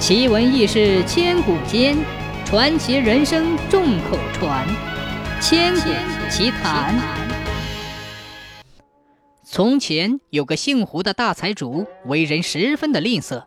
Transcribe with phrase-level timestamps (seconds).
[0.00, 1.94] 奇闻异事千古间，
[2.46, 4.66] 传奇人生众口传。
[5.42, 5.90] 千古
[6.30, 6.98] 奇谈。
[9.44, 13.44] 从前有个姓胡的大财主，为人十分的吝啬，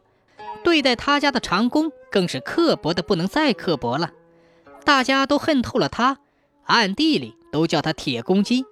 [0.63, 4.11] 对待他家的长工更是刻薄的不能再刻薄了。
[4.85, 6.19] 大家都恨透了他，
[6.65, 8.63] 暗地里都叫他铁公鸡。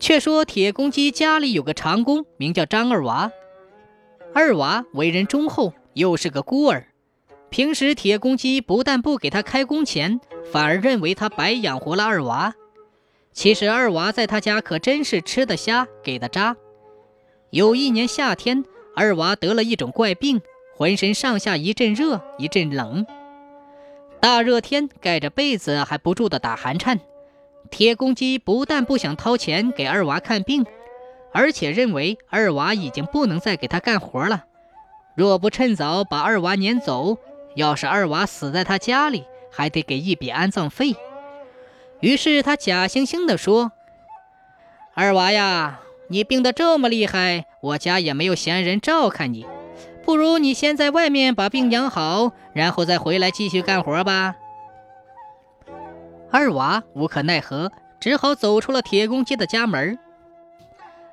[0.00, 3.30] 却说铁公鸡家里有个长工，名叫张二娃。
[4.34, 5.74] 二娃为人忠厚。
[5.94, 6.86] 又是个孤儿，
[7.50, 10.20] 平时铁公鸡不但不给他开工钱，
[10.52, 12.54] 反而认为他白养活了二娃。
[13.32, 16.56] 其实二娃在他家可真是吃的虾，给的渣。
[17.50, 20.40] 有一年夏天，二娃得了一种怪病，
[20.74, 23.06] 浑身上下一阵热一阵冷，
[24.20, 27.00] 大热天盖着被子还不住的打寒颤。
[27.70, 30.64] 铁公鸡不但不想掏钱给二娃看病，
[31.32, 34.44] 而且认为二娃已经不能再给他干活了。
[35.14, 37.18] 若不趁早把二娃撵走，
[37.54, 40.96] 要是二娃死在他家里，还得给一笔安葬费。
[42.00, 43.72] 于是他假惺惺地说
[44.94, 49.46] ：“二娃呀，你病得这么厉害，我家也没有闲人照看你，
[50.04, 54.34] 不如你先在外面把病养好，然后再回来继续干活吧。”
[56.32, 59.98] 二娃无可奈何，只好走出了铁公鸡的家门。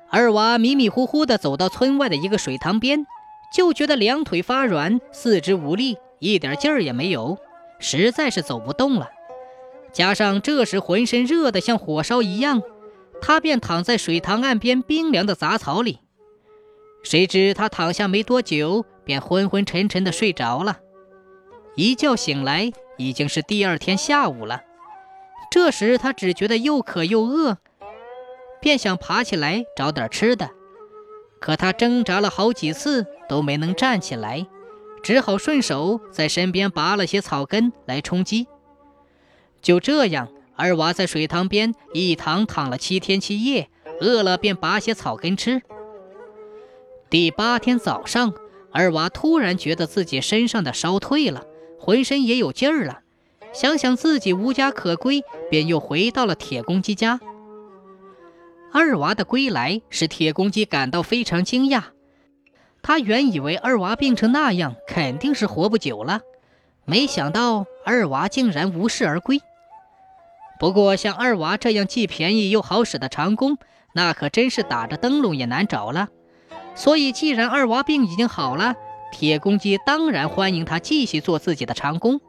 [0.08, 3.06] 二娃迷迷糊糊地走到村外的一个水塘边。
[3.52, 7.38] 就觉得两腿发软，四肢无力，一点劲儿也没有，
[7.78, 9.08] 实在是走不动了。
[9.92, 12.62] 加上这时浑身热得像火烧一样，
[13.20, 15.98] 他便躺在水塘岸边冰凉的杂草里。
[17.02, 20.78] 谁知他躺下没多久，便昏昏沉沉的睡着了。
[21.74, 24.62] 一觉醒来，已经是第二天下午了。
[25.50, 27.58] 这时他只觉得又渴又饿，
[28.60, 30.50] 便想爬起来找点吃的。
[31.40, 34.46] 可他挣扎了好几次都没能站起来，
[35.02, 38.46] 只好顺手在身边拔了些草根来充饥。
[39.62, 45.62] 就这样，二娃在水塘边一躺躺了七天七夜，饿了便拔些草根吃。
[47.08, 48.34] 第八天早上，
[48.70, 51.44] 二娃突然觉得自己身上的烧退了，
[51.78, 53.00] 浑身也有劲儿了，
[53.52, 57.18] 想想自己无家可归，便又回到了铁公鸡家。
[58.72, 61.82] 二娃的归来使铁公鸡感到非常惊讶，
[62.82, 66.20] 他原以为二娃病成那样肯定是活不久了，
[66.84, 69.40] 没想到二娃竟然无事而归。
[70.60, 73.58] 不过像二娃这样既便宜又好使的长工，
[73.92, 76.08] 那可真是打着灯笼也难找了。
[76.76, 78.76] 所以既然二娃病已经好了，
[79.10, 82.20] 铁公鸡当然欢迎他继续做自己的长工。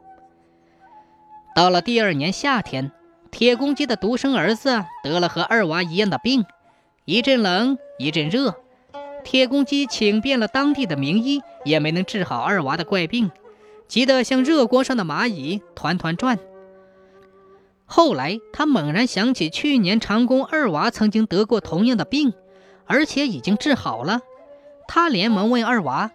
[1.54, 2.90] 到了第二年夏天。
[3.32, 6.44] 铁公鸡的独生儿子得了和二娃一样的病，
[7.06, 8.54] 一阵冷一阵热。
[9.24, 13.32] 铁公鸡请遍了当地的名医，也没能治好二娃的怪病，
[13.88, 16.38] 急得像热锅上的蚂蚁，团团转。
[17.86, 22.34] 后来他猛然想起去年长工二娃曾经得过同样的病，
[22.84, 24.20] 而且已经治好了。
[24.86, 26.10] 他连忙问二娃：“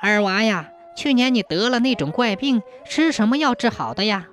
[0.00, 4.28] 二娃呀，去年你得了那种怪病，吃什么药治好的呀？”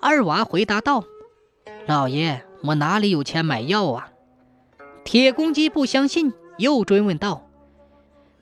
[0.00, 1.04] 二娃回答道
[1.86, 4.10] ：“老爷，我哪里有钱买药啊？”
[5.04, 7.48] 铁公鸡不相信，又追问道：“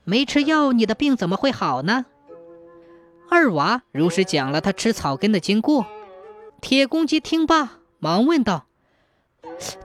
[0.03, 2.05] 没吃药，你的病怎么会好呢？”
[3.29, 5.85] 二娃如实讲了他吃草根的经过。
[6.61, 8.65] 铁公鸡听罢，忙问道：“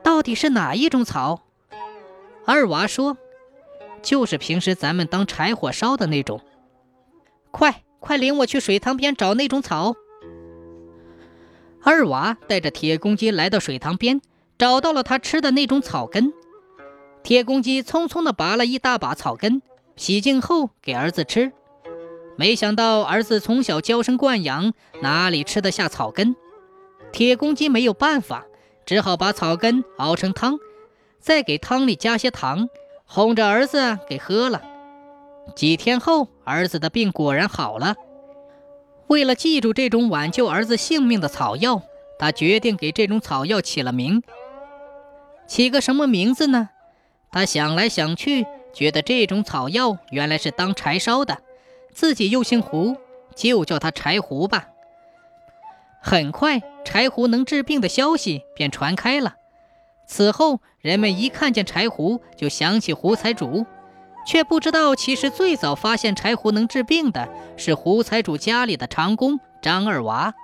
[0.02, 1.42] 到底是哪一种草？”
[2.44, 3.16] 二娃说
[4.02, 6.40] ：“就是平时咱们当柴火烧的那种。”
[7.50, 9.94] 快快领我去水塘边找那种草。
[11.84, 14.20] 二娃带着铁公鸡来到水塘边，
[14.56, 16.32] 找到了他吃的那种草根。
[17.24, 19.62] 铁公鸡匆匆地拔了一大把草根，
[19.96, 21.52] 洗净后给儿子吃。
[22.36, 26.36] 没想到儿子从小娇生惯养，哪里吃得下草根？
[27.12, 28.46] 铁公鸡没有办法，
[28.86, 30.58] 只好把草根熬成汤，
[31.18, 32.68] 再给汤里加些糖，
[33.04, 34.62] 哄着儿子给喝了。
[35.56, 37.96] 几天后，儿子的病果然好了。
[39.12, 41.82] 为了记住这种挽救儿子性命的草药，
[42.18, 44.22] 他决定给这种草药起了名。
[45.46, 46.70] 起个什么名字呢？
[47.30, 51.42] 他想来想去，觉得这种草药原来是当柴烧的，
[51.92, 52.96] 自己又姓胡，
[53.36, 54.68] 就叫它柴胡吧。
[56.00, 59.36] 很快，柴胡能治病的消息便传开了。
[60.06, 63.66] 此后，人们一看见柴胡，就想起胡财主。
[64.24, 70.34] 却不知道，其实最早发现柴胡能治病的是胡财主家里的长工张二娃。